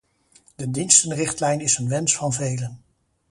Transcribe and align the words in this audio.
De 0.55 0.71
dienstenrichtlijn 0.71 1.59
is 1.61 1.77
een 1.77 1.89
wens 1.89 2.15
van 2.15 2.33
velen. 2.33 2.81